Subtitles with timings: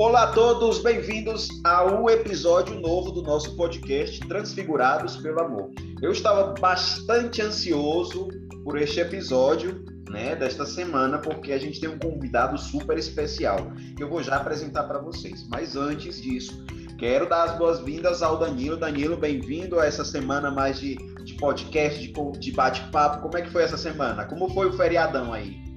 [0.00, 5.72] Olá a todos, bem-vindos ao episódio novo do nosso podcast Transfigurados pelo Amor.
[6.00, 8.28] Eu estava bastante ansioso
[8.62, 13.72] por este episódio, né, desta semana, porque a gente tem um convidado super especial.
[13.96, 15.44] que Eu vou já apresentar para vocês.
[15.48, 16.64] Mas antes disso,
[16.96, 18.76] quero dar as boas-vindas ao Danilo.
[18.76, 20.94] Danilo, bem-vindo a essa semana mais de,
[21.24, 23.20] de podcast, de, de bate-papo.
[23.20, 24.26] Como é que foi essa semana?
[24.26, 25.67] Como foi o feriadão aí?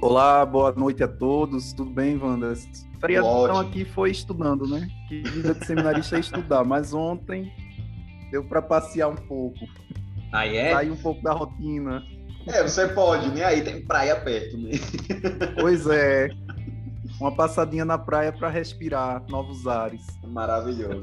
[0.00, 1.72] Olá, boa noite a todos.
[1.72, 2.54] Tudo bem, Wanda?
[3.00, 4.88] Feriadão aqui foi estudando, né?
[5.08, 7.52] Que vida de seminarista é estudar, mas ontem
[8.30, 9.58] deu para passear um pouco.
[10.32, 10.72] Aí é?
[10.72, 12.04] Sair um pouco da rotina.
[12.46, 13.44] É, você pode, né?
[13.44, 14.70] Aí tem praia perto, né?
[15.60, 16.28] Pois é.
[17.20, 20.06] Uma passadinha na praia para respirar novos ares.
[20.24, 21.00] Maravilhoso.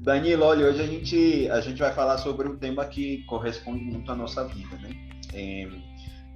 [0.00, 4.10] Danilo, olha, hoje a gente, a gente vai falar sobre um tema que corresponde muito
[4.10, 4.90] à nossa vida, né?
[5.32, 5.68] É,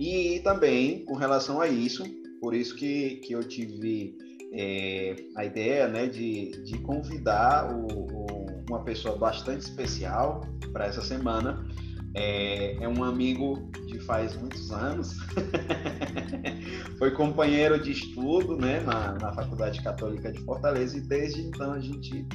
[0.02, 2.02] e também com relação a isso,
[2.40, 4.16] por isso que, que eu tive
[4.52, 10.40] é, a ideia né, de, de convidar o, o, uma pessoa bastante especial
[10.72, 11.64] para essa semana.
[12.14, 15.14] É, é, um amigo de faz muitos anos,
[16.98, 21.80] foi companheiro de estudo né, na, na Faculdade Católica de Fortaleza e desde então a
[21.80, 22.26] gente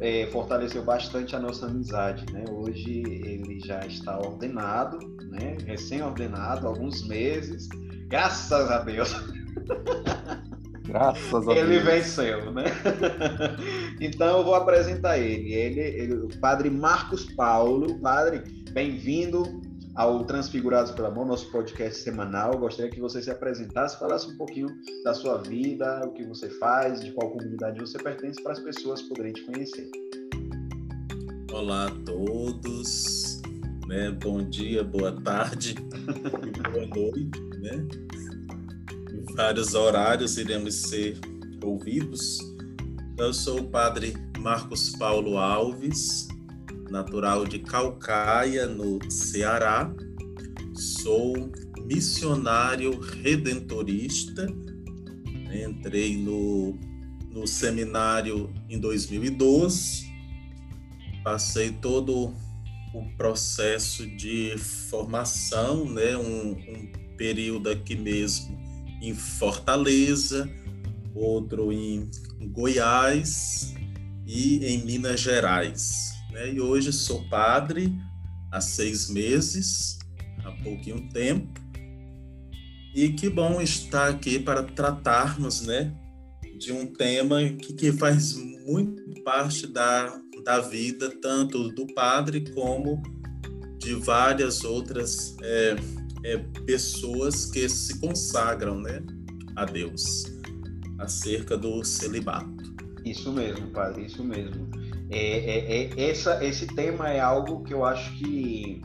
[0.00, 2.24] é, fortaleceu bastante a nossa amizade.
[2.32, 2.44] Né?
[2.50, 4.98] Hoje ele já está ordenado,
[5.30, 5.56] né?
[5.66, 7.68] recém-ordenado, alguns meses,
[8.08, 9.14] graças a Deus.
[10.86, 11.84] Graças a ele Deus.
[11.84, 12.64] venceu, né?
[14.00, 15.52] então eu vou apresentar ele.
[15.52, 15.80] ele.
[15.80, 16.14] ele.
[16.14, 17.98] o padre Marcos Paulo.
[17.98, 19.60] Padre, bem-vindo
[19.96, 22.58] ao Transfigurados pelo Amor, nosso podcast semanal.
[22.58, 24.68] Gostaria que você se apresentasse, falasse um pouquinho
[25.02, 29.00] da sua vida, o que você faz, de qual comunidade você pertence, para as pessoas
[29.02, 29.90] poderem te conhecer.
[31.50, 33.40] Olá a todos,
[33.88, 34.10] né?
[34.22, 37.88] Bom dia, boa tarde e boa noite, né?
[39.34, 41.18] vários horários iremos ser
[41.62, 42.38] ouvidos.
[43.18, 46.28] Eu sou o padre Marcos Paulo Alves,
[46.90, 49.92] natural de Calcaia, no Ceará.
[50.74, 51.50] Sou
[51.84, 54.46] missionário redentorista.
[55.52, 56.78] Entrei no,
[57.30, 60.06] no seminário em 2012.
[61.24, 62.34] Passei todo
[62.94, 66.16] o processo de formação, né?
[66.16, 68.56] um, um período aqui mesmo
[69.02, 70.48] em Fortaleza,
[71.14, 72.10] outro em
[72.48, 73.74] Goiás
[74.26, 76.15] e em Minas Gerais.
[76.36, 76.52] Né?
[76.52, 77.98] E hoje sou padre
[78.52, 79.98] há seis meses,
[80.44, 81.58] há pouquinho tempo.
[82.94, 85.94] E que bom estar aqui para tratarmos né,
[86.58, 93.02] de um tema que, que faz muito parte da, da vida, tanto do padre como
[93.78, 95.76] de várias outras é,
[96.22, 99.02] é, pessoas que se consagram né,
[99.54, 100.24] a Deus
[100.98, 102.56] acerca do celibato.
[103.06, 104.68] Isso mesmo, padre, isso mesmo.
[105.10, 108.82] É, é, é, essa, esse tema é algo que eu acho que,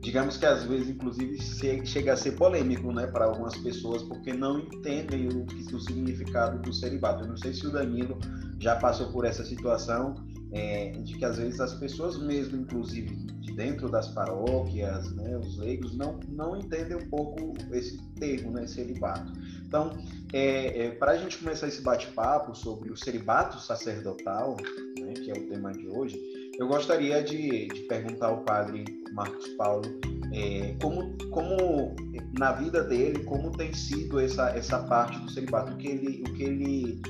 [0.00, 1.38] digamos que às vezes, inclusive,
[1.84, 6.72] chega a ser polêmico né, para algumas pessoas, porque não entendem o, o significado do
[6.72, 7.24] celibato.
[7.24, 8.18] Eu não sei se o Danilo
[8.58, 10.14] já passou por essa situação,
[10.52, 15.58] é, de que às vezes as pessoas mesmo, inclusive de dentro das paróquias, né, os
[15.58, 19.32] leigos, não, não entendem um pouco esse termo, né, celibato.
[19.66, 19.96] Então,
[20.32, 24.56] é, é, para a gente começar esse bate-papo sobre o celibato sacerdotal,
[24.98, 26.18] né, que é o tema de hoje,
[26.58, 29.84] eu gostaria de, de perguntar ao padre Marcos Paulo
[30.32, 31.94] é, como, como
[32.38, 36.34] na vida dele, como tem sido essa, essa parte do celibato, o que ele, o
[36.34, 37.00] que ele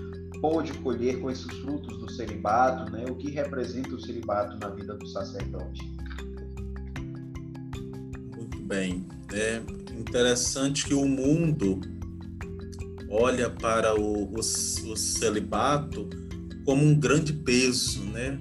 [0.41, 3.05] pôde colher com esses frutos do celibato, né?
[3.09, 5.81] O que representa o celibato na vida do sacerdote?
[8.37, 9.07] Muito bem.
[9.33, 9.61] É
[9.99, 11.81] interessante que o mundo
[13.11, 16.09] olha para o, o, o celibato
[16.65, 18.39] como um grande peso, né?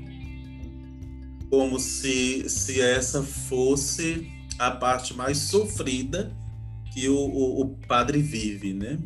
[1.49, 6.35] Como se, se essa fosse a parte mais sofrida
[6.93, 8.99] que o, o, o padre vive, né?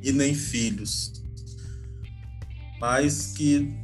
[0.02, 1.12] e nem filhos,
[2.80, 3.74] mas que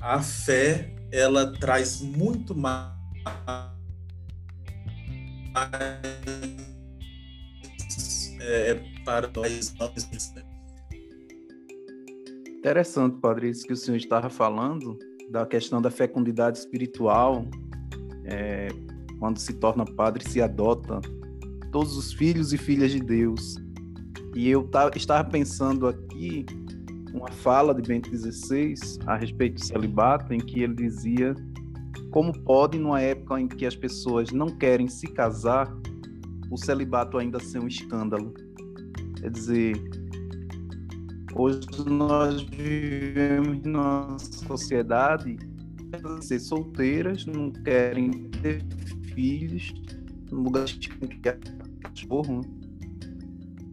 [0.00, 2.95] a fé ela traz muito mais
[8.40, 8.74] é,
[9.04, 9.74] para nós.
[10.34, 10.44] Né?
[12.58, 14.98] Interessante, Padre, isso que o senhor estava falando,
[15.30, 17.46] da questão da fecundidade espiritual,
[18.24, 18.68] é,
[19.18, 21.00] quando se torna padre, se adota
[21.72, 23.56] todos os filhos e filhas de Deus.
[24.34, 26.44] E eu estava pensando aqui
[27.12, 28.74] uma fala de Bento XVI
[29.06, 31.34] a respeito do celibato, em que ele dizia
[32.16, 35.70] como pode, numa época em que as pessoas não querem se casar,
[36.50, 38.32] o celibato ainda ser um escândalo.
[39.20, 39.76] Quer dizer,
[41.34, 45.36] hoje nós vivemos numa sociedade
[46.22, 48.64] ser solteiras, não querem ter
[49.14, 49.74] filhos,
[50.32, 50.88] no lugar de
[51.82, 52.40] cachorro.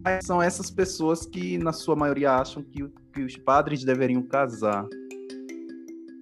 [0.04, 4.86] Mas são essas pessoas que, na sua maioria, acham que, que os padres deveriam casar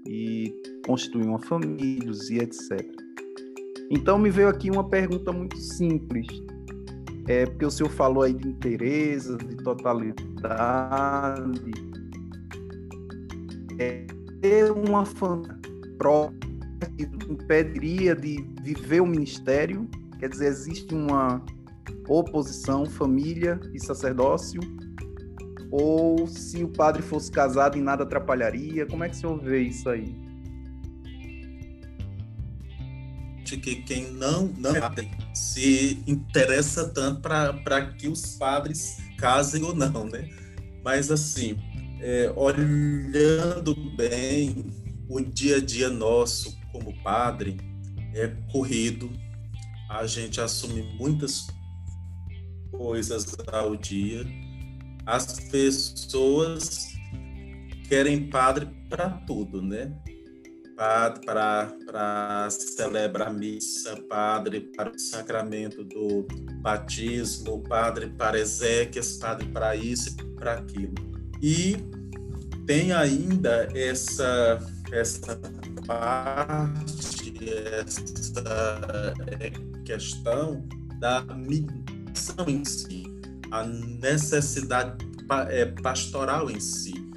[0.07, 0.55] e
[0.87, 2.81] constituir uma família e etc.
[3.91, 6.27] Então me veio aqui uma pergunta muito simples.
[7.29, 10.33] É porque o senhor falou aí de interesse, de totalidade.
[13.79, 14.07] É,
[14.41, 15.59] ter uma família
[15.99, 16.43] própria
[17.29, 19.89] impediria de viver o ministério?
[20.19, 21.45] Quer dizer, existe uma
[22.09, 24.61] oposição, família e sacerdócio?
[25.71, 28.87] Ou se o padre fosse casado e nada atrapalharia?
[28.87, 30.22] Como é que o senhor vê isso aí?
[33.57, 34.73] Que quem não, não
[35.35, 40.29] se interessa tanto para que os padres casem ou não, né?
[40.85, 41.57] Mas assim,
[42.01, 44.67] é, olhando bem
[45.09, 47.57] o dia a dia nosso como padre
[48.15, 49.11] é corrido,
[49.89, 51.47] a gente assume muitas
[52.71, 54.25] coisas ao dia.
[55.05, 56.89] As pessoas
[57.89, 59.93] querem padre para tudo, né?
[60.83, 61.21] Padre
[61.87, 66.27] para celebrar missa, padre para o sacramento do
[66.61, 70.95] batismo, padre para exéquias, padre para isso e para aquilo.
[71.41, 71.77] E
[72.67, 74.59] tem ainda essa
[74.91, 75.41] essa
[75.87, 77.33] parte,
[77.79, 79.51] essa é,
[79.85, 80.67] questão
[80.99, 83.05] da missão em si,
[83.53, 84.97] a necessidade
[85.49, 87.09] é, pastoral em si.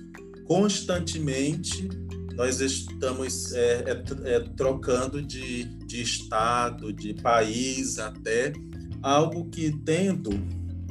[0.45, 1.89] Constantemente
[2.36, 8.54] nós estamos é, é, é, trocando de, de estado, de país até,
[9.01, 10.32] algo que tendo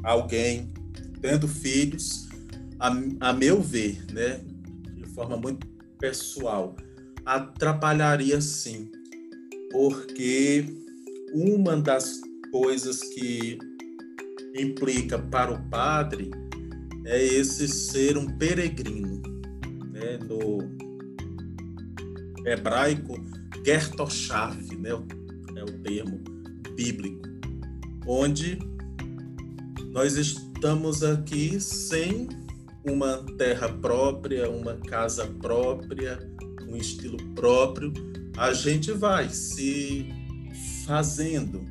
[0.03, 0.73] alguém,
[1.21, 2.29] tendo filhos,
[2.79, 4.41] a, a meu ver, né,
[4.95, 5.67] de forma muito
[5.99, 6.75] pessoal
[7.25, 8.91] atrapalharia sim,
[9.71, 10.67] porque
[11.33, 12.21] uma das
[12.53, 13.59] coisas que
[14.55, 16.31] implica para o padre
[17.05, 19.21] é esse ser um peregrino,
[19.93, 20.19] né?
[20.19, 20.84] No
[22.45, 23.15] hebraico,
[23.65, 24.91] Gertoshav, né?
[25.57, 26.19] É o termo
[26.77, 27.29] bíblico,
[28.07, 28.59] onde
[29.93, 32.29] nós estamos aqui sem
[32.85, 36.19] uma terra própria, uma casa própria,
[36.69, 37.93] um estilo próprio,
[38.37, 40.09] a gente vai se
[40.85, 41.65] fazendo,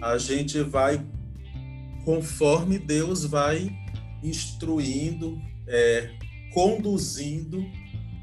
[0.00, 1.04] a gente vai
[2.04, 3.70] conforme Deus vai
[4.22, 6.10] instruindo, é,
[6.54, 7.58] conduzindo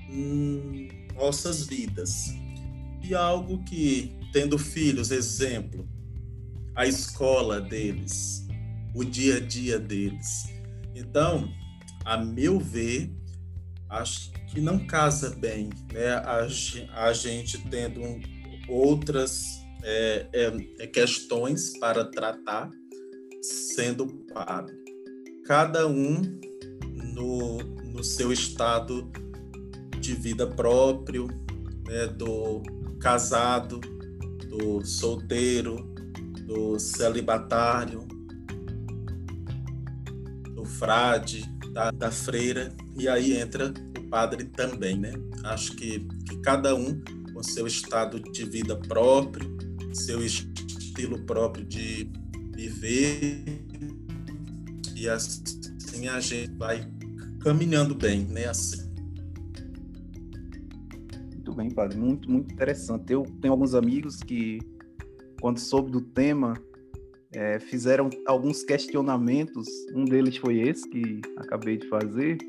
[0.10, 2.34] hum, nossas vidas.
[3.02, 5.88] E algo que, tendo filhos, exemplo,
[6.76, 8.46] a escola deles,
[8.94, 10.50] o dia a dia deles.
[10.94, 11.50] Então,
[12.04, 13.12] a meu ver,
[13.90, 16.14] acho que não casa bem, né?
[16.14, 16.48] A,
[17.08, 18.02] a gente tendo
[18.68, 22.70] outras é, é, é, questões para tratar
[23.42, 24.76] sendo padre.
[25.46, 26.22] Cada um
[27.14, 29.12] no, no seu estado
[30.00, 31.28] de vida próprio,
[31.88, 32.62] né, do
[33.00, 33.80] casado,
[34.50, 35.94] do solteiro,
[36.46, 38.08] do celibatário,
[40.54, 45.14] do frade, da, da freira, e aí entra o padre também, né?
[45.44, 47.02] Acho que, que cada um
[47.34, 49.58] com seu estado de vida próprio,
[49.94, 52.10] seu estilo próprio de
[52.56, 53.44] viver,
[54.96, 56.90] e assim a gente vai
[57.42, 58.46] caminhando bem, né?
[58.46, 58.85] Assim.
[61.46, 61.96] Muito bem, padre.
[61.96, 63.14] Muito, muito interessante.
[63.14, 64.58] Eu tenho alguns amigos que,
[65.40, 66.56] quando soube do tema,
[67.32, 69.68] é, fizeram alguns questionamentos.
[69.94, 72.40] Um deles foi esse que acabei de fazer.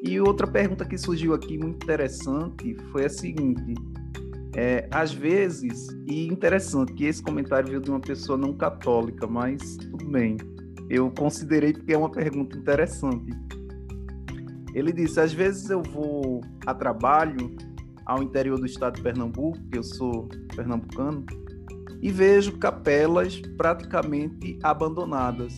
[0.00, 3.74] E outra pergunta que surgiu aqui muito interessante foi a seguinte:
[4.54, 9.76] é, às vezes, e interessante que esse comentário veio de uma pessoa não católica, mas
[9.76, 10.36] tudo bem.
[10.88, 13.32] Eu considerei porque é uma pergunta interessante.
[14.72, 17.73] Ele disse: às vezes eu vou a trabalho
[18.04, 21.24] ao interior do estado de Pernambuco, que eu sou pernambucano,
[22.02, 25.54] e vejo capelas praticamente abandonadas.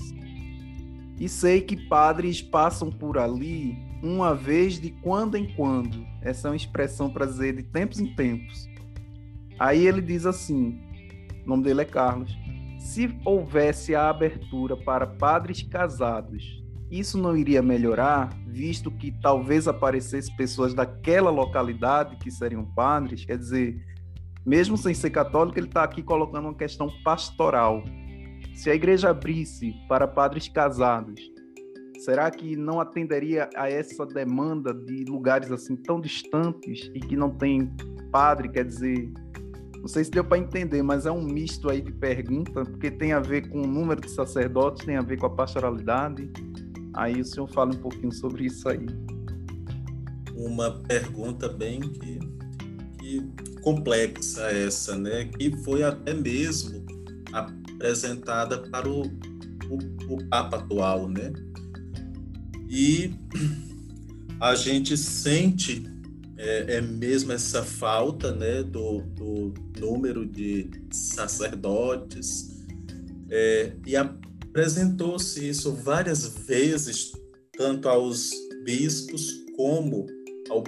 [1.19, 6.07] E sei que padres passam por ali uma vez de quando em quando.
[6.23, 8.69] Essa é uma expressão para dizer de tempos em tempos.
[9.59, 10.79] Aí ele diz assim:
[11.45, 12.37] o nome dele é Carlos.
[12.79, 20.35] Se houvesse a abertura para padres casados isso não iria melhorar, visto que talvez aparecesse
[20.37, 23.25] pessoas daquela localidade que seriam padres?
[23.25, 23.85] Quer dizer,
[24.45, 27.83] mesmo sem ser católico, ele está aqui colocando uma questão pastoral.
[28.55, 31.21] Se a igreja abrisse para padres casados,
[31.99, 37.31] será que não atenderia a essa demanda de lugares assim tão distantes e que não
[37.31, 37.75] tem
[38.13, 38.49] padre?
[38.49, 39.13] Quer dizer,
[39.87, 43.13] não sei se deu para entender, mas é um misto aí de pergunta, porque tem
[43.13, 46.31] a ver com o número de sacerdotes, tem a ver com a pastoralidade.
[46.97, 48.87] Aí o senhor fala um pouquinho sobre isso aí.
[50.35, 52.19] Uma pergunta bem que,
[52.99, 53.23] que
[53.61, 55.27] complexa essa, né?
[55.27, 56.85] Que foi até mesmo
[57.33, 61.33] apresentada para o, o, o Papa atual, né?
[62.69, 63.15] E
[64.41, 65.85] a gente sente
[66.37, 72.65] é, é, mesmo essa falta né, do, do número de sacerdotes
[73.31, 74.15] é, e a
[74.57, 77.13] Apresentou-se isso várias vezes,
[77.59, 78.31] tanto aos
[78.65, 80.07] bispos como
[80.49, 80.65] ao,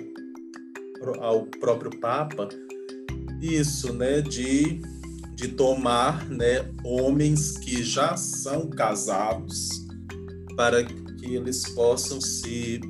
[1.22, 2.50] ao próprio Papa,
[3.40, 4.82] isso, né, de,
[5.34, 9.70] de tomar, né, homens que já são casados
[10.54, 12.82] para que eles possam se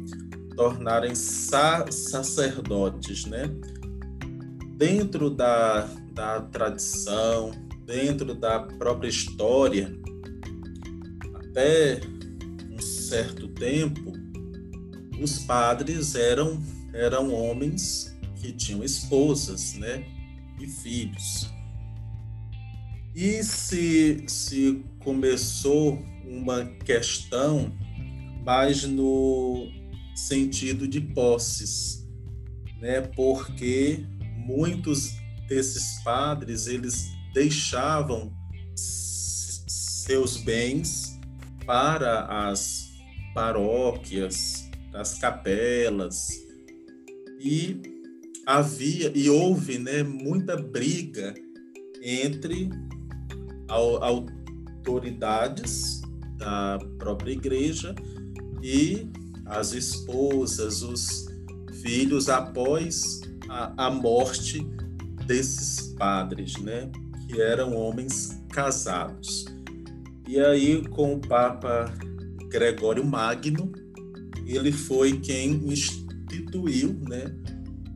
[0.56, 3.44] tornarem sa sacerdotes, né?
[4.76, 7.52] Dentro da, da tradição,
[7.86, 9.96] dentro da própria história,
[11.58, 12.00] até
[12.70, 14.12] um certo tempo,
[15.20, 16.62] os padres eram,
[16.94, 20.04] eram homens que tinham esposas, né?
[20.60, 21.52] E filhos.
[23.12, 27.76] E se, se começou uma questão
[28.44, 29.68] mais no
[30.14, 32.06] sentido de posses,
[32.80, 33.00] né?
[33.00, 34.04] Porque
[34.46, 35.12] muitos
[35.48, 38.32] desses padres eles deixavam
[38.76, 41.07] seus bens
[41.68, 42.94] para as
[43.34, 46.30] paróquias, as capelas
[47.38, 47.82] e
[48.46, 51.34] havia e houve, né, muita briga
[52.02, 52.70] entre
[53.68, 54.30] autoridades
[56.38, 57.94] da própria igreja
[58.62, 59.06] e
[59.44, 61.26] as esposas, os
[61.82, 64.66] filhos após a, a morte
[65.26, 66.90] desses padres, né,
[67.26, 69.57] que eram homens casados.
[70.28, 71.90] E aí, com o Papa
[72.50, 73.72] Gregório Magno,
[74.44, 77.34] ele foi quem instituiu né,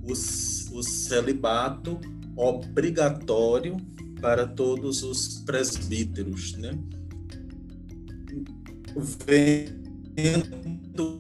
[0.03, 2.01] o, o celibato
[2.35, 3.77] obrigatório
[4.19, 6.55] para todos os presbíteros.
[6.55, 6.71] Né?
[9.27, 11.19] Vendo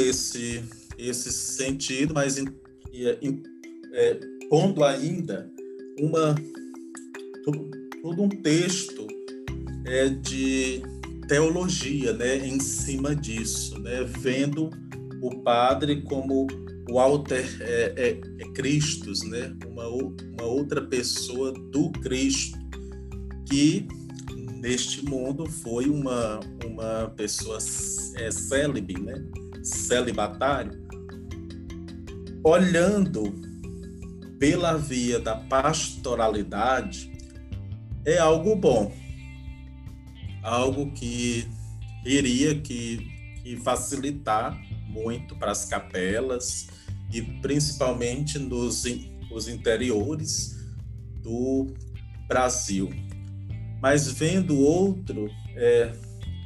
[0.00, 0.64] esse,
[0.96, 2.38] esse sentido, mas
[3.92, 4.14] é,
[4.48, 5.52] pondo ainda
[6.00, 6.34] uma,
[7.44, 8.97] todo, todo um texto
[9.88, 10.82] é, de
[11.26, 14.70] teologia, né, em cima disso, né, vendo
[15.22, 16.46] o padre como
[16.90, 22.58] o alter é, é, é Christus, né, uma, uma outra pessoa do Cristo
[23.46, 23.86] que
[24.60, 27.58] neste mundo foi uma uma pessoa
[28.16, 29.14] é, célibe, né,
[29.62, 30.72] celibatário,
[32.44, 33.34] olhando
[34.38, 37.12] pela via da pastoralidade
[38.04, 38.92] é algo bom,
[40.48, 41.46] algo que
[42.04, 42.98] iria que,
[43.42, 46.68] que facilitar muito para as capelas
[47.12, 48.84] e principalmente nos
[49.30, 50.56] os interiores
[51.22, 51.66] do
[52.26, 52.90] Brasil.
[53.80, 55.92] Mas vendo outro, é,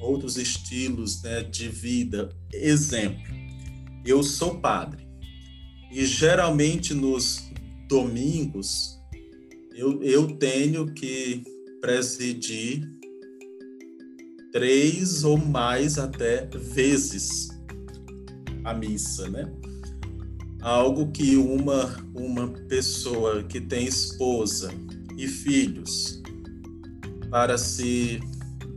[0.01, 3.23] outros estilos né, de vida, exemplo,
[4.05, 5.07] eu sou padre
[5.91, 7.51] e geralmente nos
[7.89, 9.01] domingos
[9.75, 11.43] eu, eu tenho que
[11.81, 13.02] presidir
[14.53, 17.49] três ou mais até vezes
[18.63, 19.51] a missa, né?
[20.61, 24.71] Algo que uma uma pessoa que tem esposa
[25.17, 26.23] e filhos
[27.31, 28.21] para se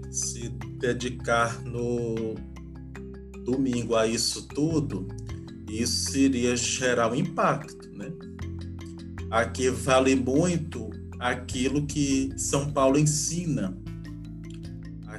[0.10, 2.36] se dedicar no
[3.44, 5.08] domingo a isso tudo,
[5.70, 8.12] isso iria gerar um impacto, né?
[9.30, 10.90] Aqui vale muito
[11.20, 13.78] aquilo que São Paulo ensina.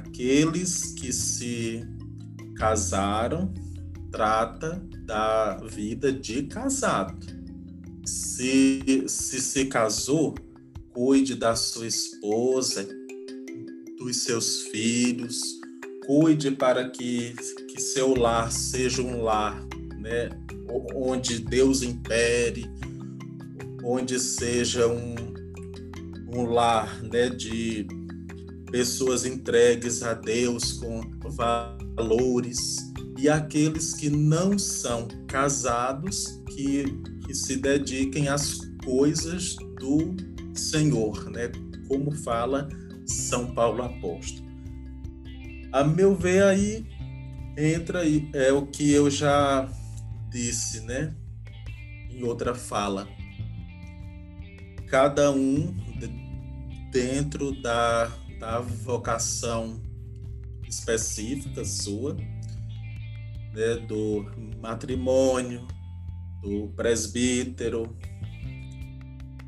[0.07, 1.83] Aqueles que se
[2.55, 3.53] casaram
[4.11, 7.17] trata da vida de casado.
[8.05, 10.33] Se se, se casou,
[10.89, 12.87] cuide da sua esposa,
[13.97, 15.41] dos seus filhos,
[16.05, 17.35] cuide para que,
[17.67, 19.61] que seu lar seja um lar
[19.99, 20.29] né,
[20.95, 22.65] onde Deus impere,
[23.83, 25.15] onde seja um,
[26.33, 27.87] um lar né, de
[28.71, 36.85] pessoas entregues a Deus com valores e aqueles que não são casados que,
[37.25, 40.15] que se dediquem às coisas do
[40.53, 41.51] Senhor, né?
[41.87, 42.67] Como fala
[43.05, 44.45] São Paulo Apóstolo.
[45.71, 46.85] A meu ver aí
[47.57, 49.67] entra aí é o que eu já
[50.29, 51.15] disse, né?
[52.11, 53.07] Em outra fala.
[54.87, 55.75] Cada um
[56.91, 59.81] dentro da, da vocação
[60.67, 62.15] específica sua,
[63.53, 64.25] né, do
[64.61, 65.67] matrimônio,
[66.41, 67.95] do presbítero,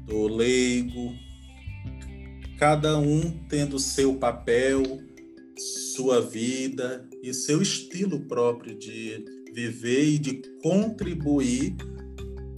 [0.06, 1.14] do leigo,
[2.58, 4.82] cada um tendo seu papel,
[5.96, 9.24] sua vida e seu estilo próprio de
[9.54, 11.76] viver e de contribuir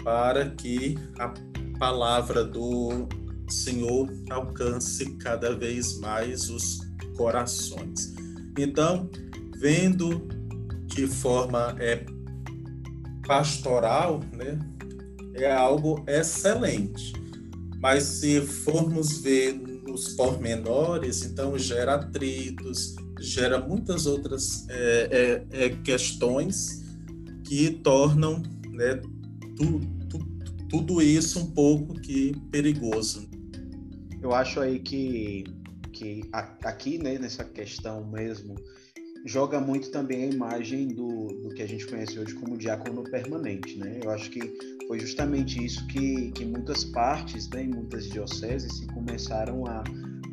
[0.03, 1.33] para que a
[1.77, 3.07] palavra do
[3.51, 6.79] Senhor alcance cada vez mais os
[7.15, 8.13] corações.
[8.57, 9.09] Então,
[9.57, 10.27] vendo
[10.87, 12.05] de forma é,
[13.25, 14.59] pastoral, né,
[15.33, 17.13] é algo excelente.
[17.79, 25.69] Mas se formos ver nos pormenores, então gera atritos, gera muitas outras é, é, é
[25.69, 26.83] questões
[27.43, 28.95] que tornam né,
[29.55, 30.19] tu, tu,
[30.69, 33.29] tudo isso um pouco que perigoso.
[34.21, 35.43] Eu acho aí que,
[35.91, 36.29] que
[36.63, 38.55] aqui, né, nessa questão mesmo
[39.25, 43.77] joga muito também a imagem do, do que a gente conhece hoje como diácono permanente,
[43.77, 43.99] né?
[44.03, 44.41] Eu acho que
[44.87, 49.83] foi justamente isso que, que muitas partes, né, muitas dioceses, se começaram a,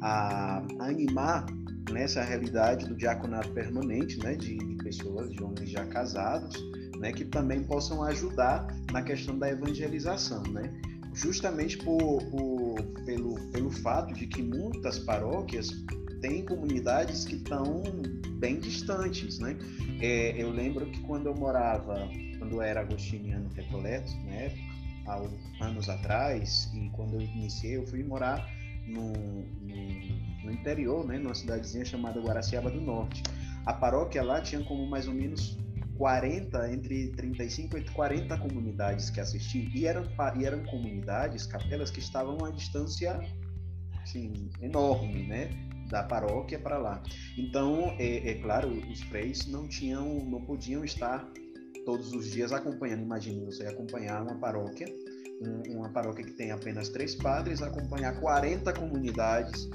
[0.00, 1.46] a, a animar
[1.92, 6.56] nessa realidade do diaconato permanente, né, de, de pessoas, de homens já casados,
[6.98, 10.72] né, que também possam ajudar na questão da evangelização, né?
[11.14, 13.34] Justamente por, por, pelo,
[13.68, 15.70] pelo fato de que muitas paróquias
[16.20, 17.82] têm comunidades que estão
[18.38, 19.56] bem distantes, né?
[20.00, 24.52] É, eu lembro que quando eu morava, quando eu era agostiniano Recoleto, né,
[25.06, 25.20] há
[25.64, 28.48] anos atrás, e quando eu iniciei, eu fui morar
[28.86, 33.22] no, no, no interior, né, numa cidadezinha chamada Guaraciaba do Norte.
[33.66, 35.58] A paróquia lá tinha como mais ou menos
[35.98, 40.04] 40, entre 35 e 40 comunidades que assistiam, e eram,
[40.36, 43.20] e eram comunidades, capelas que estavam a distância
[44.08, 45.50] assim, enorme, né?
[45.88, 47.02] da paróquia para lá.
[47.36, 51.26] Então, é, é, claro, os freis não tinham, não podiam estar
[51.84, 53.02] todos os dias acompanhando.
[53.02, 54.86] Imagine você acompanhar uma paróquia,
[55.40, 59.68] um, uma paróquia que tem apenas três padres, acompanhar 40 comunidades.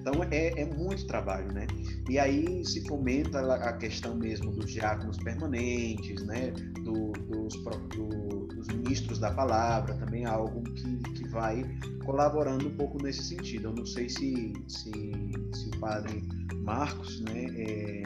[0.00, 1.66] Então é, é muito trabalho, né?
[2.08, 6.50] E aí se fomenta a questão mesmo dos diáconos permanentes, né?
[6.82, 7.54] Do, dos,
[7.94, 11.64] do, dos ministros da palavra, também algo que, que vai
[12.04, 13.68] colaborando um pouco nesse sentido.
[13.68, 16.22] Eu não sei se, se, se o padre
[16.64, 18.02] Marcos né, é,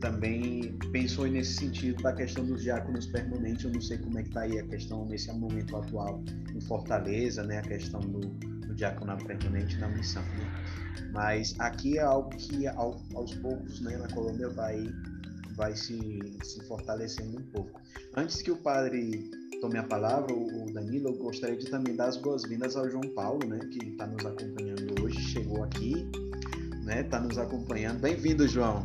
[0.00, 3.64] também pensou nesse sentido da questão dos diáconos permanentes.
[3.64, 6.22] Eu não sei como é que está aí a questão nesse momento atual
[6.54, 8.20] em Fortaleza, né, a questão do,
[8.80, 10.22] do diaconato permanente na missão.
[10.22, 11.10] Né?
[11.12, 14.88] Mas aqui é algo que ao, aos poucos né, na Colômbia vai,
[15.54, 17.80] vai se, se fortalecendo um pouco.
[18.16, 22.16] Antes que o padre tome a palavra, o Danilo, eu gostaria de também dar as
[22.16, 26.10] boas-vindas ao João Paulo, né, que está nos acompanhando hoje, chegou aqui,
[26.82, 28.00] né, está nos acompanhando.
[28.00, 28.82] Bem-vindo, João.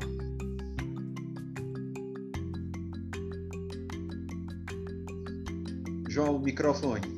[6.10, 7.14] João, microfone.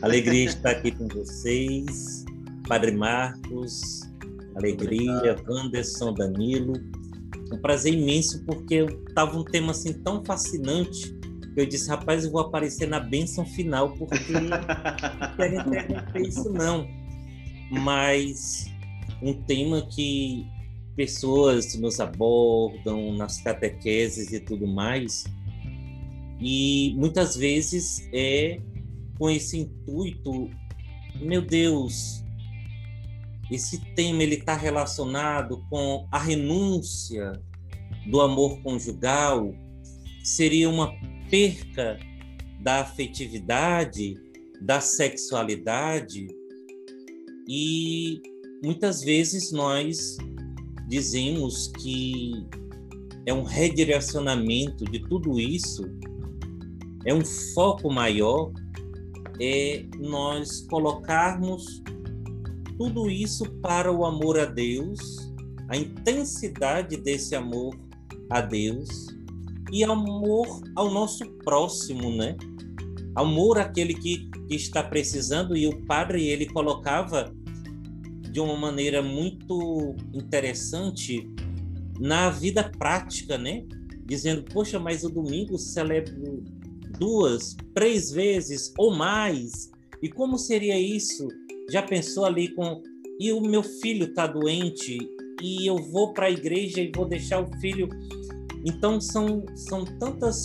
[0.00, 2.24] Alegria estar aqui com vocês,
[2.68, 4.02] Padre Marcos,
[4.54, 6.74] alegria, Anderson, Danilo.
[7.52, 11.12] Um prazer imenso, porque estava um tema assim tão fascinante
[11.52, 16.52] que eu disse, rapaz, eu vou aparecer na bênção final, porque não quero interromper isso
[16.52, 16.86] não.
[17.68, 18.66] Mas
[19.20, 20.46] um tema que
[20.94, 25.24] pessoas nos abordam nas catequeses e tudo mais,
[26.40, 28.60] e muitas vezes é
[29.18, 30.50] com esse intuito,
[31.16, 32.24] meu Deus,
[33.50, 37.32] esse tema ele está relacionado com a renúncia
[38.06, 39.54] do amor conjugal,
[40.22, 40.92] seria uma
[41.30, 41.98] perca
[42.60, 44.14] da afetividade,
[44.60, 46.26] da sexualidade,
[47.48, 48.20] e
[48.62, 50.16] muitas vezes nós
[50.86, 52.46] dizemos que
[53.26, 55.82] é um redirecionamento de tudo isso
[57.04, 58.52] é um foco maior,
[59.40, 61.82] é nós colocarmos
[62.76, 65.00] tudo isso para o amor a Deus,
[65.68, 67.76] a intensidade desse amor
[68.30, 69.08] a Deus
[69.72, 72.36] e amor ao nosso próximo, né?
[73.14, 77.34] Amor àquele que, que está precisando e o padre ele colocava
[78.30, 81.28] de uma maneira muito interessante
[81.98, 83.64] na vida prática, né?
[84.06, 86.44] Dizendo, poxa, mas o domingo celebro
[86.98, 89.70] duas, três vezes ou mais.
[90.02, 91.28] E como seria isso?
[91.70, 92.82] Já pensou ali com
[93.20, 94.98] e o meu filho está doente
[95.42, 97.88] e eu vou para a igreja e vou deixar o filho.
[98.64, 100.44] Então são são tantas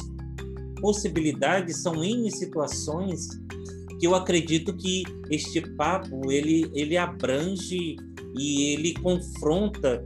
[0.82, 3.28] possibilidades, são N situações
[4.00, 7.96] que eu acredito que este papo ele ele abrange
[8.36, 10.04] e ele confronta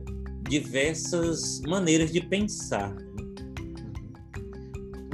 [0.47, 2.95] diversas maneiras de pensar.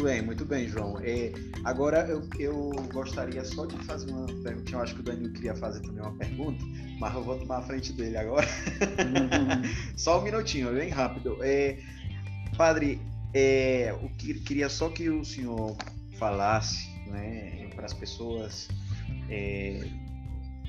[0.04, 1.00] Muito bem, muito bem, João.
[1.00, 1.32] É,
[1.64, 4.72] agora eu, eu gostaria só de fazer uma pergunta.
[4.74, 6.62] Eu acho que o Danilo queria fazer também uma pergunta,
[7.00, 8.46] mas eu vou tomar a frente dele agora.
[8.46, 9.62] Uhum.
[9.96, 11.38] só um minutinho, bem rápido.
[11.42, 11.80] É,
[12.58, 13.00] padre,
[13.34, 15.78] é, eu queria só que o senhor
[16.20, 18.68] falasse né, para as pessoas
[19.30, 19.88] é,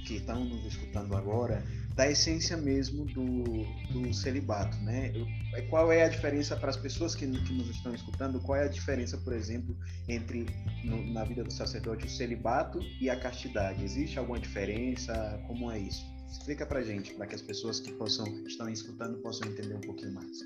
[0.07, 1.61] que estão nos escutando agora
[1.95, 3.45] da essência mesmo do,
[3.93, 5.13] do celibato, né?
[5.55, 8.41] É, qual é a diferença para as pessoas que, que nos estão escutando?
[8.41, 9.77] Qual é a diferença, por exemplo,
[10.09, 10.47] entre
[10.83, 13.85] no, na vida do sacerdote o celibato e a castidade?
[13.85, 15.41] Existe alguma diferença?
[15.47, 16.05] Como é isso?
[16.29, 20.15] Explica para gente, para que as pessoas que possam estão escutando possam entender um pouquinho
[20.15, 20.39] mais.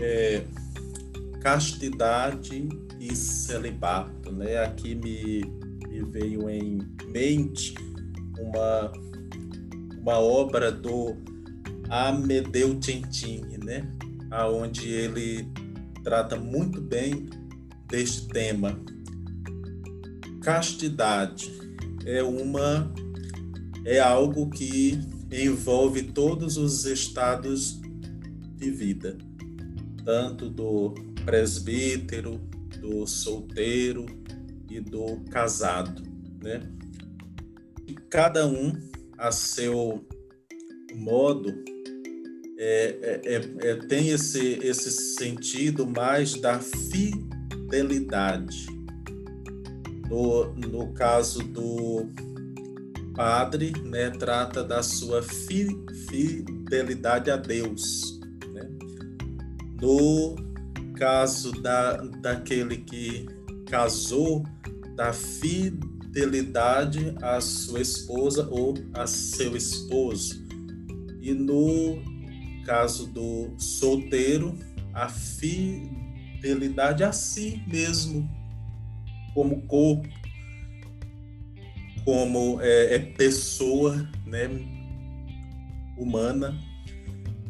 [0.00, 0.44] É,
[1.40, 4.64] castidade e celibato, né?
[4.64, 5.44] Aqui me,
[5.88, 6.78] me veio em
[7.12, 7.74] mente
[8.40, 8.92] uma,
[10.00, 11.16] uma obra do
[11.88, 13.90] Amedeu Centini, né?
[14.30, 15.48] Aonde ele
[16.02, 17.28] trata muito bem
[17.86, 18.78] deste tema.
[20.42, 21.50] Castidade
[22.04, 22.92] é uma
[23.84, 24.98] é algo que
[25.30, 27.80] envolve todos os estados
[28.56, 29.16] de vida,
[30.04, 32.40] tanto do presbítero,
[32.80, 34.06] do solteiro
[34.70, 36.02] e do casado,
[36.42, 36.62] né?
[37.94, 38.72] Cada um
[39.16, 40.04] a seu
[40.94, 41.54] modo
[42.58, 48.66] é, é, é, é, tem esse, esse sentido mais da fidelidade.
[50.08, 52.08] No, no caso do
[53.14, 55.68] padre, né, trata da sua fi,
[56.08, 58.18] fidelidade a Deus.
[58.52, 58.68] Né?
[59.80, 60.34] No
[60.96, 63.28] caso da, daquele que
[63.66, 64.44] casou,
[64.96, 70.46] da fidelidade fidelidade à sua esposa ou a seu esposo.
[71.20, 72.02] E no
[72.64, 74.58] caso do solteiro,
[74.92, 78.28] a fidelidade a si mesmo,
[79.34, 80.08] como corpo,
[82.04, 84.48] como é, é pessoa né,
[85.96, 86.58] humana.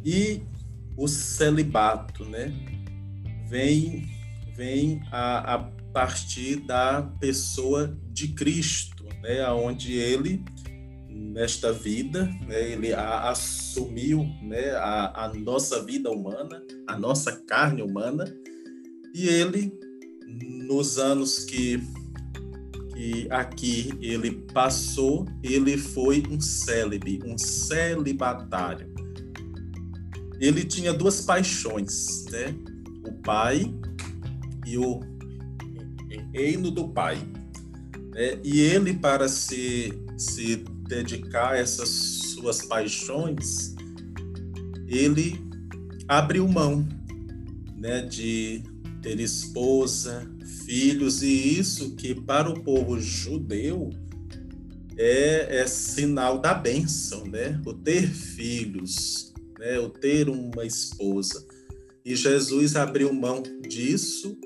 [0.05, 0.42] E
[0.97, 2.53] o celibato, né?
[3.49, 4.09] Vem,
[4.55, 10.44] vem a, a partir da pessoa de Cristo, né, onde ele
[11.09, 17.83] nesta vida, né, ele a, assumiu né, a, a nossa vida humana, a nossa carne
[17.83, 18.24] humana,
[19.14, 19.72] e ele
[20.29, 21.81] nos anos que
[22.98, 28.92] que aqui ele passou, ele foi um célebre, um celibatário.
[30.40, 32.57] Ele tinha duas paixões, né?
[33.07, 33.72] O pai
[34.66, 34.98] e o
[36.33, 37.18] reino do Pai.
[38.12, 38.38] Né?
[38.42, 40.57] E ele, para se, se
[40.88, 43.75] dedicar a essas suas paixões,
[44.87, 45.38] ele
[46.09, 46.87] abriu mão
[47.77, 48.62] né, de
[49.03, 50.29] ter esposa,
[50.64, 53.90] filhos, e isso que para o povo judeu
[54.97, 57.61] é, é sinal da bênção, né?
[57.64, 59.79] O ter filhos, né?
[59.79, 61.47] o ter uma esposa.
[62.05, 64.37] E Jesus abriu mão disso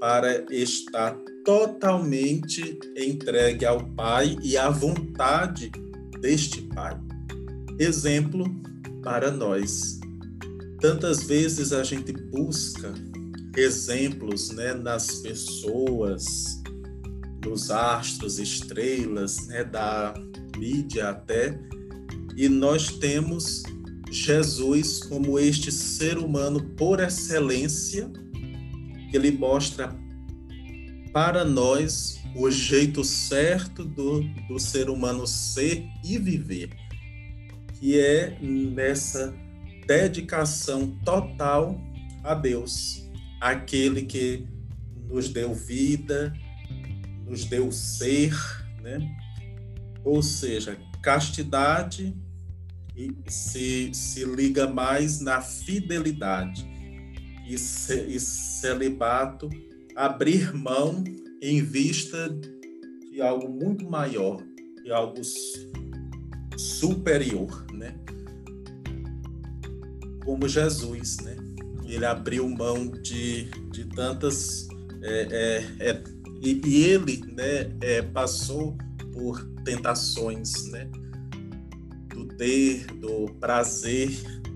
[0.00, 5.70] para estar totalmente entregue ao Pai e à vontade
[6.20, 6.98] deste Pai.
[7.78, 8.44] Exemplo
[9.02, 10.00] para nós.
[10.80, 12.92] Tantas vezes a gente busca
[13.56, 16.62] exemplos né, nas pessoas,
[17.44, 20.14] nos astros, estrelas, né, da
[20.56, 21.58] mídia até,
[22.36, 23.62] e nós temos
[24.10, 28.10] Jesus como este ser humano por excelência,
[29.10, 29.94] que ele mostra
[31.12, 36.70] para nós o jeito certo do, do ser humano ser e viver,
[37.74, 39.34] que é nessa
[39.86, 41.80] dedicação total
[42.22, 43.08] a Deus,
[43.40, 44.46] aquele que
[45.08, 46.32] nos deu vida,
[47.26, 48.34] nos deu ser,
[48.82, 48.98] né?
[50.04, 52.14] Ou seja, castidade
[53.26, 56.75] se, se liga mais na fidelidade
[57.46, 59.48] e, ce, e celibato
[59.94, 61.02] abrir mão
[61.40, 62.28] em vista
[63.10, 64.42] de algo muito maior,
[64.82, 65.20] de algo
[66.56, 67.94] superior, né?
[70.24, 71.36] Como Jesus, né?
[71.84, 74.68] Ele abriu mão de, de tantas
[75.02, 76.04] é, é, é,
[76.42, 78.76] e, e, ele, né, é, passou
[79.12, 80.90] por tentações, né?
[82.08, 84.10] Do ter, do prazer,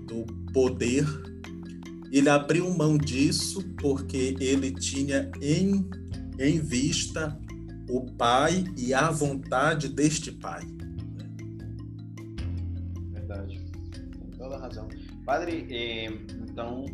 [0.05, 1.05] do poder.
[2.11, 5.89] Ele abriu mão disso porque ele tinha em
[6.41, 7.39] em vista
[7.89, 10.65] o Pai e a vontade deste Pai.
[13.11, 13.61] Verdade,
[14.19, 14.87] com toda razão.
[15.25, 16.05] Padre, eh,
[16.49, 16.85] então,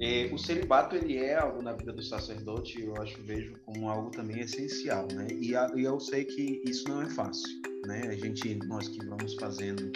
[0.00, 4.10] eh, o celibato ele é algo na vida do sacerdote, eu acho, vejo como algo
[4.10, 5.28] também essencial, né?
[5.40, 8.02] E eu sei que isso não é fácil, né?
[8.08, 9.90] A gente, nós que vamos fazendo,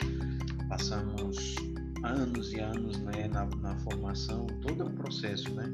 [0.68, 1.54] passamos
[2.04, 5.64] anos e anos né, na, na formação, todo é um processo, né?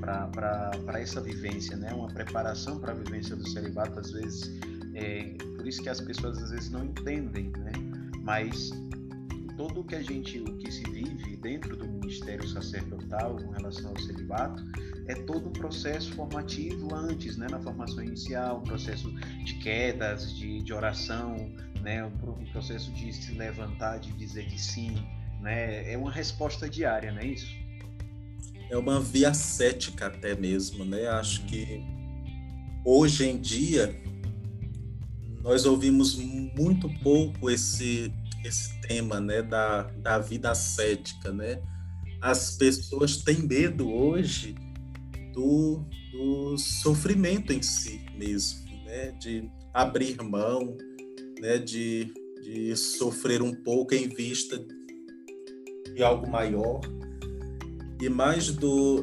[0.00, 1.92] para essa vivência, né?
[1.92, 4.50] Uma preparação para a vivência do celibato, às vezes,
[4.94, 7.72] é, por isso que as pessoas às vezes não entendem, né?
[8.22, 8.70] Mas
[9.56, 13.90] todo o que a gente, o que se vive dentro do ministério sacerdotal com relação
[13.90, 14.64] ao celibato,
[15.06, 17.46] é todo um processo formativo antes, né?
[17.50, 19.10] Na formação inicial, um processo
[19.44, 21.52] de quedas, de, de oração,
[21.82, 22.04] né?
[22.04, 22.10] Um,
[22.52, 24.94] processo de se levantar, de dizer que sim,
[25.40, 25.92] né?
[25.92, 27.58] É uma resposta diária, não é isso?
[28.70, 31.08] é uma via cética até mesmo, né?
[31.08, 31.82] Acho que
[32.84, 33.94] hoje em dia
[35.42, 38.12] nós ouvimos muito pouco esse
[38.44, 41.60] esse tema, né, da, da vida cética, né?
[42.20, 44.54] As pessoas têm medo hoje
[45.34, 49.10] do, do sofrimento em si mesmo, né?
[49.12, 50.76] De abrir mão,
[51.40, 51.58] né?
[51.58, 54.64] De, de sofrer um pouco em vista
[55.98, 56.80] de algo maior
[58.00, 59.02] e mais do,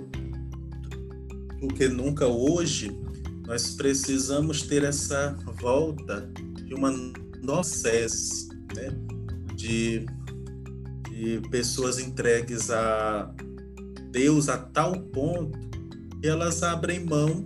[1.60, 2.98] do que nunca hoje,
[3.46, 6.32] nós precisamos ter essa volta
[6.64, 6.92] de uma
[7.44, 8.88] nocese, né?
[9.56, 10.06] de,
[11.10, 13.30] de pessoas entregues a
[14.10, 15.60] Deus a tal ponto
[16.22, 17.44] que elas abrem mão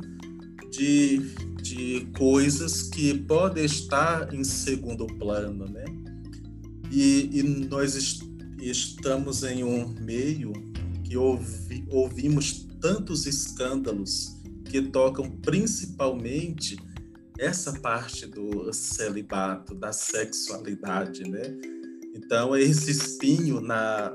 [0.69, 1.21] de,
[1.59, 5.85] de coisas que podem estar em segundo plano, né?
[6.91, 7.95] E, e nós
[8.61, 10.53] estamos em um meio
[11.03, 16.77] que ouvi, ouvimos tantos escândalos que tocam principalmente
[17.37, 21.41] essa parte do celibato, da sexualidade, né?
[22.13, 24.13] Então, é esse espinho na,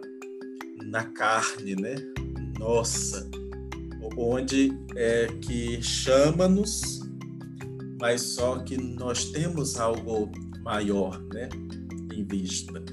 [0.84, 1.94] na carne, né?
[2.58, 3.28] Nossa,
[4.16, 7.00] onde é que chama-nos,
[7.98, 10.30] mas só que nós temos algo
[10.62, 11.48] maior, né?
[12.12, 12.84] Em vista.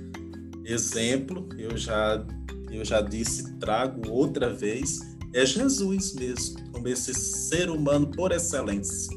[0.66, 2.26] Exemplo, eu já
[2.72, 5.02] eu já disse, trago outra vez,
[5.34, 9.16] é Jesus mesmo, como esse ser humano por excelência,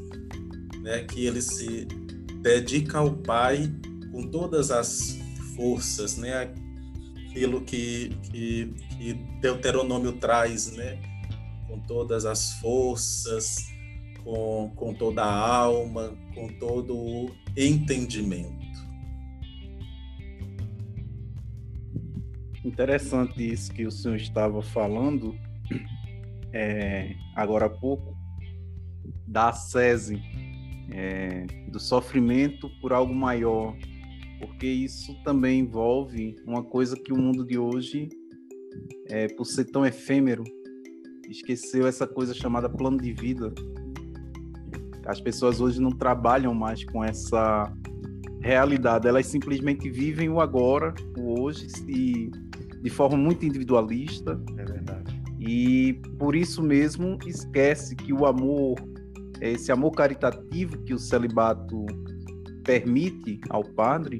[0.80, 1.04] né?
[1.04, 1.86] que ele se
[2.42, 3.72] dedica ao Pai
[4.10, 5.18] com todas as
[5.54, 6.52] forças, né?
[7.28, 11.00] aquilo que, que, que Deuteronômio traz, né?
[11.68, 13.66] com todas as forças,
[14.24, 18.63] com, com toda a alma, com todo o entendimento.
[22.64, 25.34] Interessante isso que o senhor estava falando
[26.50, 28.16] é, agora há pouco,
[29.26, 30.22] da ascese,
[30.90, 33.76] é, do sofrimento por algo maior,
[34.38, 38.08] porque isso também envolve uma coisa que o mundo de hoje,
[39.08, 40.44] é, por ser tão efêmero,
[41.28, 43.52] esqueceu essa coisa chamada plano de vida.
[45.06, 47.70] As pessoas hoje não trabalham mais com essa
[48.40, 52.30] realidade, elas simplesmente vivem o agora, o hoje, e
[52.84, 54.38] de forma muito individualista.
[54.58, 55.22] É verdade.
[55.40, 58.76] E por isso mesmo esquece que o amor,
[59.40, 61.86] esse amor caritativo que o celibato
[62.62, 64.18] permite ao padre,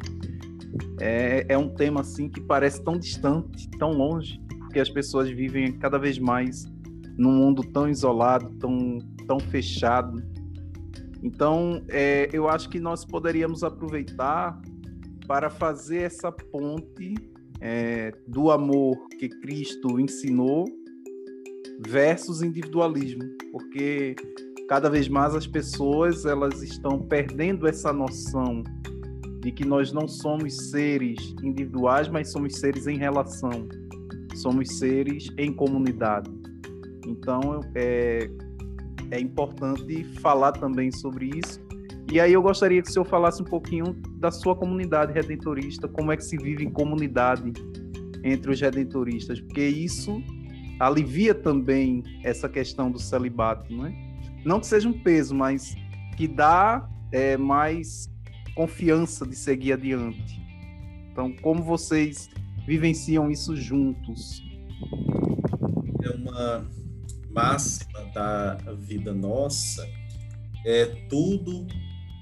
[0.98, 5.72] é, é um tema assim que parece tão distante, tão longe, porque as pessoas vivem
[5.72, 6.64] cada vez mais
[7.18, 10.22] num mundo tão isolado, tão, tão fechado.
[11.22, 14.60] Então, é, eu acho que nós poderíamos aproveitar
[15.26, 20.64] para fazer essa ponte é, do amor que Cristo ensinou
[21.86, 24.14] versus individualismo, porque
[24.68, 28.62] cada vez mais as pessoas elas estão perdendo essa noção
[29.40, 33.68] de que nós não somos seres individuais, mas somos seres em relação,
[34.36, 36.30] somos seres em comunidade.
[37.06, 38.30] Então é,
[39.10, 41.63] é importante falar também sobre isso.
[42.14, 46.12] E aí eu gostaria que o senhor falasse um pouquinho da sua comunidade redentorista, como
[46.12, 47.52] é que se vive em comunidade
[48.22, 50.22] entre os redentoristas, porque isso
[50.78, 53.92] alivia também essa questão do celibato, não é?
[54.44, 55.74] Não que seja um peso, mas
[56.16, 58.08] que dá é, mais
[58.54, 60.40] confiança de seguir adiante.
[61.10, 62.30] Então, como vocês
[62.64, 64.40] vivenciam isso juntos?
[66.00, 66.64] É uma
[67.32, 69.84] máxima da vida nossa,
[70.64, 71.66] é tudo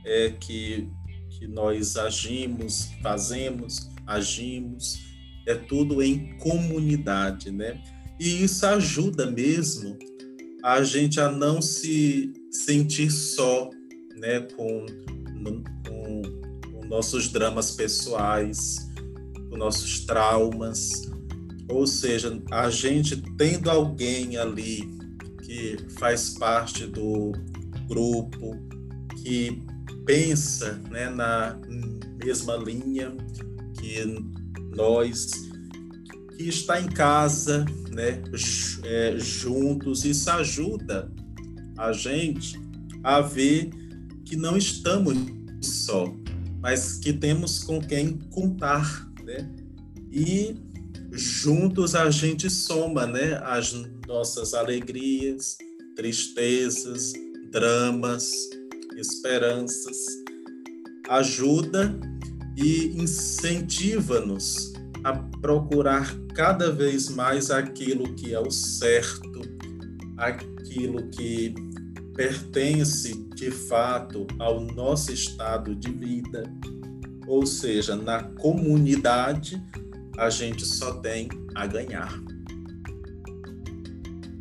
[0.05, 0.89] é que,
[1.31, 5.01] que nós agimos, fazemos, agimos,
[5.47, 7.83] é tudo em comunidade, né?
[8.19, 9.99] E isso ajuda mesmo
[10.63, 13.69] a gente a não se sentir só,
[14.17, 14.87] né, com,
[15.87, 16.33] com,
[16.71, 18.89] com nossos dramas pessoais,
[19.51, 21.11] com nossos traumas,
[21.69, 24.89] ou seja, a gente tendo alguém ali
[25.43, 27.33] que faz parte do
[27.89, 28.57] grupo,
[29.23, 29.63] que
[30.05, 31.59] pensa né, na
[32.25, 33.15] mesma linha
[33.79, 34.05] que
[34.75, 35.31] nós,
[36.37, 38.23] que está em casa, né,
[38.85, 41.11] é, juntos, isso ajuda
[41.77, 42.61] a gente
[43.03, 43.71] a ver
[44.25, 45.17] que não estamos
[45.61, 46.15] só,
[46.61, 49.51] mas que temos com quem contar, né?
[50.11, 50.55] E
[51.11, 53.73] juntos a gente soma, né, as
[54.07, 55.59] nossas alegrias,
[55.97, 57.13] tristezas,
[57.51, 58.33] dramas,
[58.97, 59.97] esperanças.
[61.09, 61.99] Ajuda
[62.57, 64.73] e incentiva-nos
[65.05, 69.41] a procurar cada vez mais aquilo que é o certo,
[70.17, 71.55] aquilo que
[72.15, 76.45] pertence de fato ao nosso estado de vida.
[77.27, 79.63] Ou seja, na comunidade
[80.19, 82.21] a gente só tem a ganhar.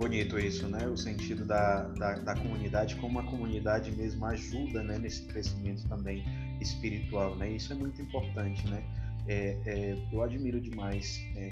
[0.02, 0.88] Bonito isso, né?
[0.88, 6.24] O sentido da, da, da, comunidade, como a comunidade mesmo ajuda né, nesse crescimento também
[6.60, 7.52] espiritual, né?
[7.52, 8.84] Isso é muito importante, né?
[9.28, 11.52] É, é, eu admiro demais é,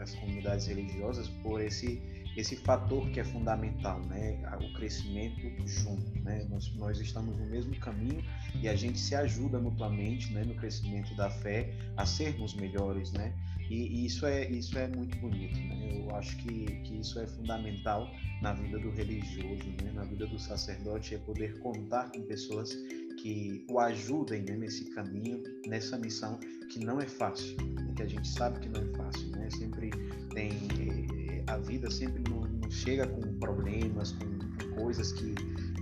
[0.00, 2.00] as comunidades religiosas por esse
[2.36, 4.40] esse fator que é fundamental, né?
[4.60, 6.46] O crescimento junto, né?
[6.50, 8.24] Nós, nós estamos no mesmo caminho
[8.60, 10.44] e a gente se ajuda mutuamente, né?
[10.44, 13.32] No crescimento da fé a sermos melhores, né?
[13.70, 16.00] E, e isso é isso é muito bonito, né?
[16.00, 18.10] Eu acho que, que isso é fundamental
[18.42, 19.92] na vida do religioso, né?
[19.94, 22.76] Na vida do sacerdote é poder contar com pessoas
[23.22, 24.56] que o ajudem né?
[24.56, 26.38] nesse caminho, nessa missão
[26.70, 27.92] que não é fácil, né?
[27.96, 29.48] que a gente sabe que não é fácil, né?
[29.50, 29.90] Sempre
[30.34, 31.13] tem eh,
[31.54, 35.34] a vida sempre não, não chega com problemas, com, com, coisas que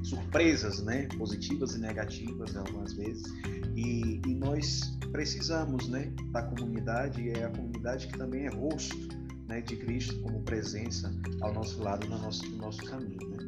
[0.02, 1.08] surpresas, né?
[1.16, 3.24] Positivas e negativas algumas vezes.
[3.74, 6.12] E, e nós precisamos, né?
[6.30, 9.08] Da comunidade é a comunidade que também é rosto,
[9.48, 9.60] né?
[9.62, 13.38] De Cristo como presença ao nosso lado no nosso no nosso caminho, né?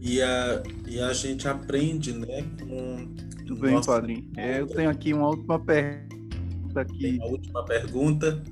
[0.00, 3.14] E a, e a gente aprende, né, com
[3.46, 4.26] tudo bem, Nossa, padrinho.
[4.36, 6.98] É, eu tenho aqui uma última pergunta aqui.
[6.98, 8.42] Tem uma última pergunta.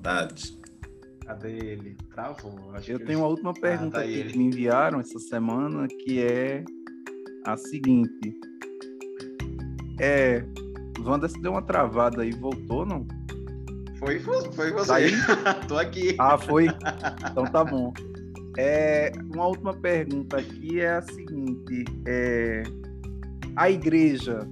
[0.00, 0.58] Vontade.
[1.26, 1.96] Cadê ele?
[2.10, 2.72] Travou.
[2.72, 6.22] Acho eu tenho uma última pergunta ah, tá aqui que me enviaram essa semana, que
[6.22, 6.64] é
[7.44, 8.34] a seguinte.
[10.00, 10.42] É,
[11.00, 13.06] Wanda se deu uma travada aí, voltou, não?
[13.98, 14.88] Foi, foi você.
[14.88, 15.12] Tá aí?
[15.68, 16.16] Tô aqui.
[16.18, 16.68] Ah, foi?
[17.30, 17.92] Então tá bom.
[18.56, 22.62] É, uma última pergunta aqui é a seguinte: é,
[23.54, 24.48] a igreja,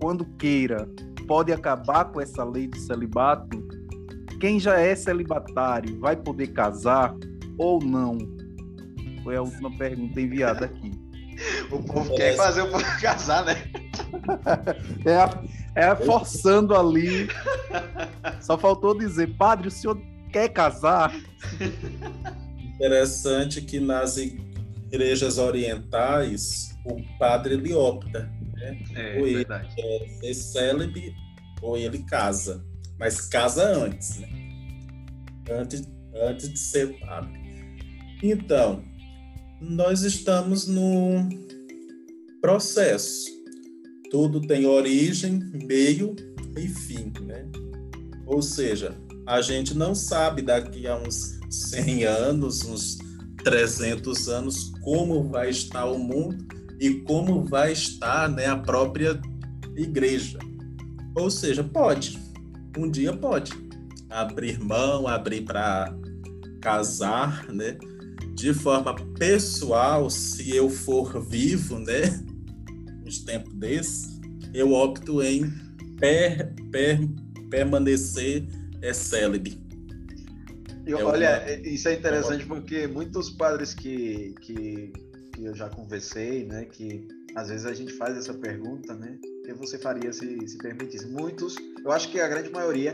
[0.00, 0.88] quando queira,
[1.28, 3.73] pode acabar com essa lei do celibato?
[4.44, 7.16] Quem já é celibatário vai poder casar
[7.56, 8.18] ou não?
[9.22, 10.92] Foi a última pergunta enviada aqui.
[11.72, 13.56] O povo quer fazer o povo casar, né?
[15.74, 17.26] é, é forçando ali.
[18.42, 19.98] Só faltou dizer, padre, o senhor
[20.30, 21.16] quer casar?
[22.74, 28.78] Interessante que nas igrejas orientais o padre ele opta, né?
[28.94, 31.14] É, ou ele quer ser célebre
[31.62, 32.62] ou ele casa,
[32.98, 34.28] mas casa antes, né?
[35.50, 35.82] Antes,
[36.14, 37.38] antes de ser padre.
[38.22, 38.82] Então,
[39.60, 41.28] nós estamos no
[42.40, 43.30] processo.
[44.10, 46.14] Tudo tem origem, meio
[46.56, 47.46] e fim, né?
[48.26, 52.98] Ou seja, a gente não sabe daqui a uns 100 anos, uns
[53.42, 56.46] 300 anos, como vai estar o mundo
[56.80, 59.20] e como vai estar né, a própria
[59.76, 60.38] igreja.
[61.14, 62.18] Ou seja, pode,
[62.76, 63.52] um dia pode
[64.10, 65.94] abrir mão, abrir para
[66.60, 67.78] casar, né?
[68.34, 72.02] De forma pessoal, se eu for vivo, né?
[73.04, 74.20] Nos tempos desses,
[74.52, 75.50] eu opto em
[75.98, 77.00] per, per,
[77.50, 78.46] permanecer
[78.82, 79.58] é célebre.
[80.86, 81.68] Eu, é olha, uma...
[81.68, 84.92] isso é interessante porque muitos padres que, que,
[85.32, 89.18] que, eu já conversei, né, que às vezes a gente faz essa pergunta, né,
[89.52, 91.06] você faria se, se permitisse?
[91.06, 92.92] Muitos, eu acho que a grande maioria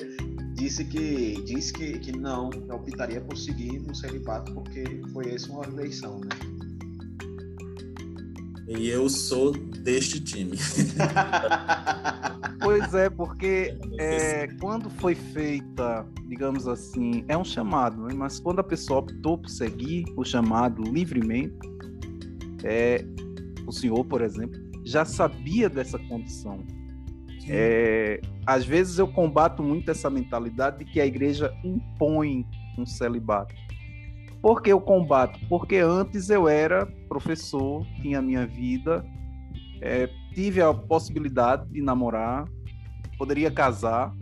[0.54, 5.50] disse que diz que, que não, que optaria por seguir no celibato porque foi essa
[5.50, 6.28] uma eleição, né?
[8.68, 10.56] E eu sou deste time.
[12.62, 18.14] pois é, porque é, quando foi feita, digamos assim, é um chamado, né?
[18.14, 21.58] mas quando a pessoa optou por seguir o chamado livremente,
[22.62, 23.04] é,
[23.66, 24.60] o senhor, por exemplo,
[24.90, 26.64] já sabia dessa condição.
[27.48, 33.54] É, às vezes eu combato muito essa mentalidade de que a igreja impõe um celibato.
[34.42, 35.38] Por que eu combato?
[35.48, 39.04] Porque antes eu era professor, tinha a minha vida,
[39.80, 42.48] é, tive a possibilidade de namorar,
[43.18, 44.14] poderia casar,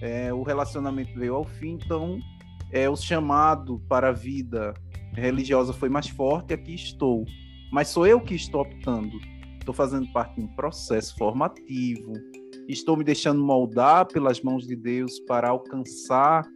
[0.00, 2.18] é, o relacionamento veio ao fim, então
[2.72, 4.74] é, o chamado para a vida
[5.12, 7.24] religiosa foi mais forte, aqui estou.
[7.70, 9.18] Mas sou eu que estou optando,
[9.68, 12.12] estou fazendo parte de um processo formativo,
[12.66, 16.46] estou me deixando moldar pelas mãos de Deus para alcançar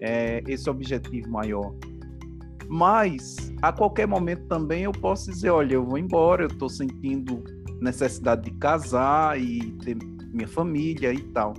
[0.00, 1.74] é, esse objetivo maior.
[2.68, 7.42] Mas a qualquer momento também eu posso dizer, olha, eu vou embora, eu estou sentindo
[7.80, 9.96] necessidade de casar e ter
[10.32, 11.54] minha família e tal.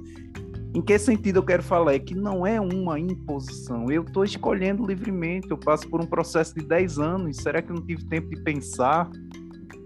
[0.74, 1.94] Em que sentido eu quero falar?
[1.94, 3.90] É que não é uma imposição.
[3.90, 5.50] Eu estou escolhendo livremente.
[5.50, 7.38] Eu passo por um processo de 10 anos.
[7.38, 9.10] Será que eu não tive tempo de pensar,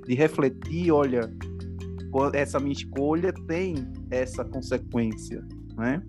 [0.10, 0.91] de refletir?
[0.91, 1.32] Olha,
[2.34, 3.76] essa minha escolha tem
[4.10, 5.45] essa consequência,
[5.78, 6.01] né?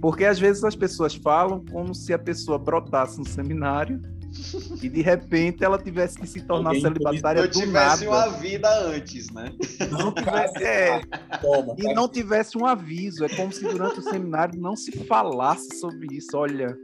[0.00, 4.00] Porque às vezes as pessoas falam como se a pessoa brotasse no seminário
[4.80, 9.28] e de repente ela tivesse que se tornar Alguém celibatária do tivesse uma vida antes,
[9.32, 9.52] né?
[9.90, 11.00] Não tivesse, é,
[11.40, 13.24] Toma, e não tivesse um aviso.
[13.24, 16.36] É como se durante o seminário não se falasse sobre isso.
[16.36, 16.78] Olha,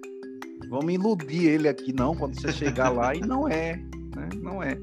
[0.69, 3.15] vamos iludir ele aqui, não, quando você chegar lá.
[3.15, 3.77] E não é,
[4.17, 4.29] né?
[4.43, 4.77] Não é.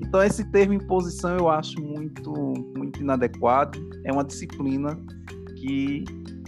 [0.00, 2.32] Então esse termo imposição eu acho muito,
[2.76, 3.78] muito inadequado.
[4.04, 4.98] É uma disciplina
[5.56, 6.04] que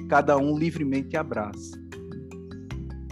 [0.08, 1.86] cada um livremente abraça.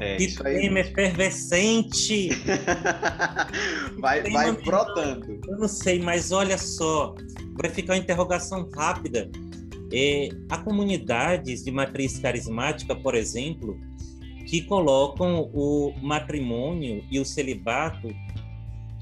[0.00, 2.30] É, que tema efervescente!
[4.00, 5.40] vai vai brotando.
[5.46, 7.14] Eu não sei, mas olha só,
[7.60, 9.30] vai ficar uma interrogação rápida.
[9.92, 13.78] É, há comunidades de matriz carismática, por exemplo,
[14.46, 18.08] que colocam o matrimônio e o celibato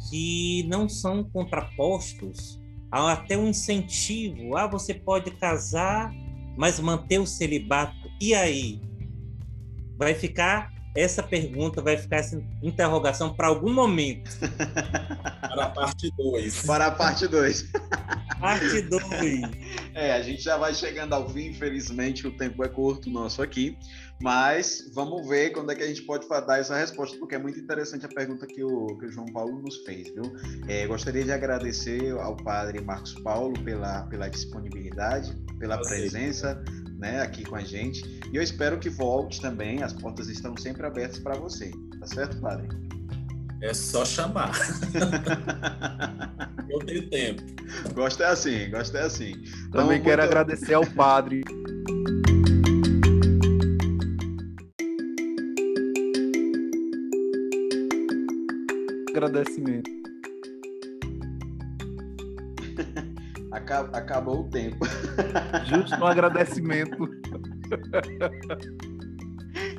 [0.08, 2.60] que não são contrapostos.
[2.90, 4.56] Há até um incentivo.
[4.56, 6.12] Ah, você pode casar,
[6.56, 8.10] mas manter o celibato.
[8.20, 8.80] E aí?
[9.96, 14.30] Vai ficar essa pergunta vai ficar essa interrogação para algum momento.
[15.40, 16.66] para a parte 2.
[16.66, 17.72] Para a parte 2.
[18.42, 19.02] Parte 2.
[19.94, 23.78] É, a gente já vai chegando ao fim, infelizmente o tempo é curto nosso aqui,
[24.20, 27.60] mas vamos ver quando é que a gente pode dar essa resposta, porque é muito
[27.60, 30.24] interessante a pergunta que o, que o João Paulo nos fez, viu?
[30.66, 36.60] É, gostaria de agradecer ao padre Marcos Paulo pela, pela disponibilidade, pela presença
[37.02, 38.20] né, aqui com a gente.
[38.32, 39.82] E eu espero que volte também.
[39.82, 41.72] As portas estão sempre abertas para você.
[41.98, 42.68] Tá certo, padre?
[43.60, 44.52] É só chamar.
[46.70, 47.42] eu tenho tempo.
[47.92, 49.32] Gosto é assim, gosto é assim.
[49.68, 50.30] Então, também quero muito...
[50.30, 51.42] agradecer ao padre.
[59.10, 59.90] Agradecimento.
[63.80, 64.78] acabou o tempo.
[65.66, 67.08] Justo no agradecimento.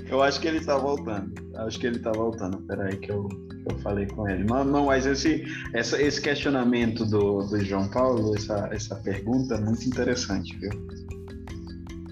[0.08, 1.34] Eu acho que ele está voltando.
[1.56, 2.58] Acho que ele está voltando.
[2.68, 3.28] Peraí que eu,
[3.70, 4.44] eu falei com ele.
[4.44, 9.60] Não, não mas esse, essa, esse questionamento do, do João Paulo, essa, essa pergunta é
[9.60, 10.72] muito interessante, viu?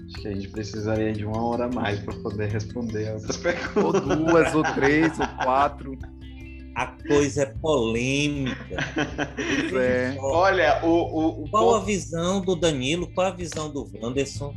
[0.06, 4.02] Acho que a gente precisaria de uma hora a mais para poder responder outras perguntas.
[4.02, 5.96] Ou duas, ou três, ou quatro.
[6.74, 8.76] A coisa é polêmica.
[9.74, 10.16] É.
[10.18, 13.12] Olha, o, o, o, qual a visão do Danilo?
[13.14, 14.54] Qual a visão do Wanderson?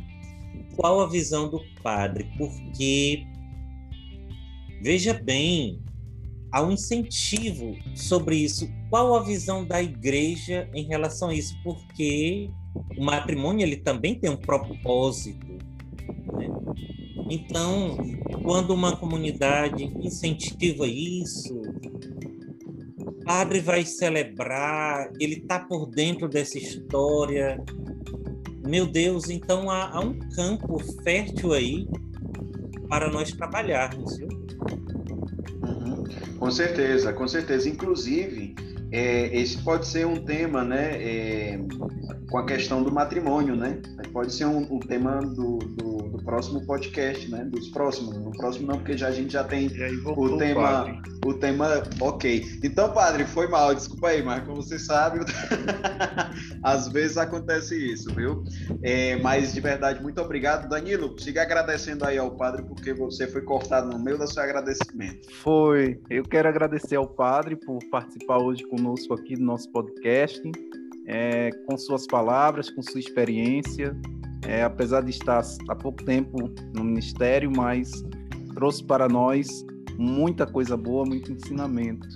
[0.76, 2.30] Qual a visão do padre?
[2.38, 3.26] Porque
[4.82, 5.82] veja bem,
[6.52, 8.68] há um incentivo sobre isso.
[8.88, 11.54] Qual a visão da igreja em relação a isso?
[11.62, 12.50] Porque
[12.96, 15.46] o matrimônio ele também tem um propósito.
[16.32, 16.48] Né?
[17.28, 17.96] Então,
[18.42, 21.62] quando uma comunidade incentiva isso,
[23.26, 27.60] padre vai celebrar, ele está por dentro dessa história.
[28.64, 31.88] Meu Deus, então há, há, um campo fértil aí
[32.88, 34.28] para nós trabalharmos, viu?
[35.62, 36.04] Uhum.
[36.38, 37.68] Com certeza, com certeza.
[37.68, 38.54] Inclusive,
[38.92, 41.60] é, esse pode ser um tema, né, é,
[42.30, 43.80] com a questão do matrimônio, né?
[44.12, 45.95] Pode ser um, um tema do, do, do,
[46.26, 47.44] próximo podcast, né?
[47.44, 48.18] Dos próximos.
[48.18, 49.68] No próximo não, porque já a gente já tem
[50.04, 51.82] o tema, o tema.
[52.00, 52.44] Ok.
[52.62, 53.74] Então, padre, foi mal.
[53.74, 55.20] Desculpa aí, mas como você sabe,
[56.62, 58.42] às vezes acontece isso, viu?
[58.82, 61.18] É, mas de verdade, muito obrigado, Danilo.
[61.18, 65.32] Siga agradecendo aí ao padre porque você foi cortado no meio do seu agradecimento.
[65.32, 66.00] Foi.
[66.10, 70.42] Eu quero agradecer ao padre por participar hoje conosco aqui do nosso podcast
[71.06, 73.96] é, com suas palavras, com sua experiência.
[74.46, 77.90] É, apesar de estar há pouco tempo no ministério, mas
[78.54, 79.48] trouxe para nós
[79.98, 82.06] muita coisa boa, muito ensinamento.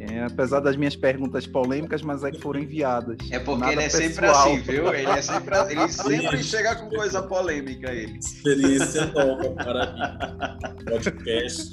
[0.00, 3.16] É, apesar das minhas perguntas polêmicas, mas é que foram enviadas.
[3.30, 4.10] É porque Nada ele é pessoal.
[4.10, 4.94] sempre assim, viu?
[4.94, 8.18] Ele, é sempre, ele sempre chega com coisa polêmica, ele.
[8.18, 10.84] Experiência nova para mim.
[10.84, 11.72] Podcast.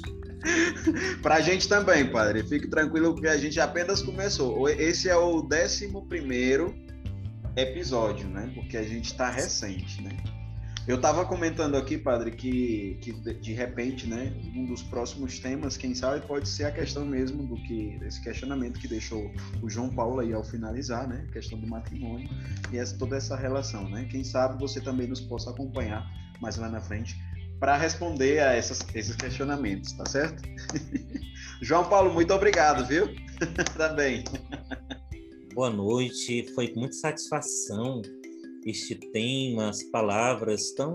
[1.22, 2.42] Para a gente também, padre.
[2.42, 4.68] Fique tranquilo que a gente apenas começou.
[4.68, 5.88] Esse é o 11
[7.56, 8.50] episódio, né?
[8.54, 10.16] Porque a gente está recente, né?
[10.86, 15.94] Eu estava comentando aqui, padre, que, que de repente, né, um dos próximos temas, quem
[15.94, 19.30] sabe, pode ser a questão mesmo do que esse questionamento que deixou
[19.62, 22.28] o João Paulo aí ao finalizar, né, a questão do matrimônio
[22.72, 24.08] e essa, toda essa relação, né?
[24.10, 26.04] Quem sabe você também nos possa acompanhar
[26.40, 27.16] mais lá na frente
[27.60, 30.42] para responder a essas, esses questionamentos, tá certo?
[31.62, 33.06] João Paulo, muito obrigado, viu?
[33.78, 34.24] Também.
[35.54, 38.00] Boa noite, foi com muita satisfação
[38.64, 40.94] este tema, as palavras tão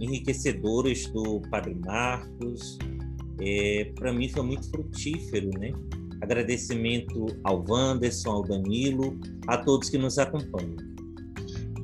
[0.00, 2.78] enriquecedoras do Padre Marcos.
[3.40, 5.70] É, para mim foi muito frutífero, né?
[6.20, 10.74] Agradecimento ao Wanderson, ao Danilo, a todos que nos acompanham.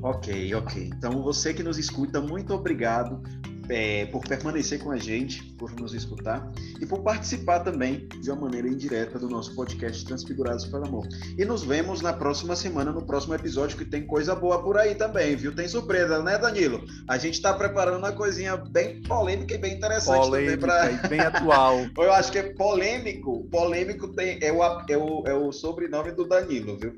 [0.01, 0.89] Ok, ok.
[0.97, 3.23] Então, você que nos escuta, muito obrigado
[3.69, 8.41] é, por permanecer com a gente, por nos escutar e por participar também de uma
[8.41, 11.07] maneira indireta do nosso podcast Transfigurados pelo Amor.
[11.37, 14.95] E nos vemos na próxima semana, no próximo episódio, que tem coisa boa por aí
[14.95, 15.53] também, viu?
[15.55, 16.83] Tem surpresa, né, Danilo?
[17.07, 21.07] A gente está preparando uma coisinha bem polêmica e bem interessante polêmica também para.
[21.07, 21.85] bem atual.
[21.97, 23.47] Eu acho que é polêmico.
[23.49, 26.93] Polêmico tem, é, o, é, o, é o sobrenome do Danilo, viu?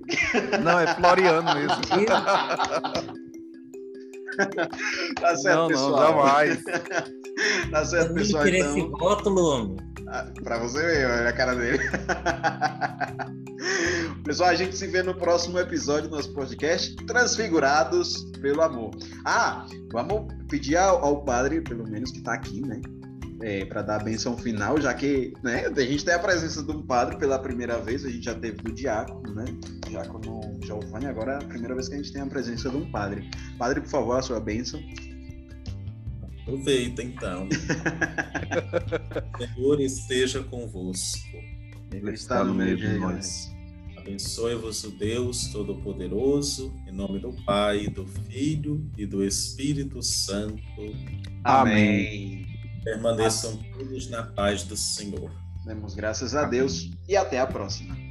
[0.63, 1.75] Não, é Floriano mesmo.
[5.19, 5.91] tá certo, não, pessoal.
[5.91, 6.63] Não, jamais.
[7.71, 8.47] tá certo, pessoal.
[8.47, 8.77] Então...
[8.77, 9.75] esse rótulo, homem.
[10.07, 11.79] Ah, pra você ver, olha a cara dele.
[14.23, 18.91] Pessoal, a gente se vê no próximo episódio do nosso podcast Transfigurados pelo Amor.
[19.23, 22.81] Ah, vamos pedir ao, ao padre, pelo menos que está aqui, né?
[23.41, 26.71] É, para dar a benção final, já que né, a gente tem a presença de
[26.71, 29.45] um padre pela primeira vez, a gente já teve do diácono, né?
[29.89, 32.89] Diácono Giovanni, agora é a primeira vez que a gente tem a presença de um
[32.89, 33.29] padre.
[33.57, 34.79] Padre, por favor, a sua bênção.
[36.41, 37.49] Aproveita então.
[39.55, 41.37] Senhor esteja convosco.
[41.91, 43.51] Ele está no meio de nós.
[43.97, 50.61] Abençoe-vos o Deus Todo-Poderoso, em nome do Pai, do Filho e do Espírito Santo.
[51.43, 52.45] Amém.
[52.85, 55.31] Permaneçam todos na paz do Senhor.
[55.65, 58.04] Demos graças a Deus e até a próxima.